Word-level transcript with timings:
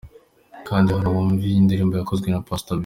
Kanda 0.67 0.91
hano 0.95 1.07
wumve 1.15 1.43
iyi 1.49 1.65
ndirimbo 1.65 1.93
yakozwe 1.95 2.27
na 2.29 2.39
Pastor 2.49 2.77
P. 2.77 2.79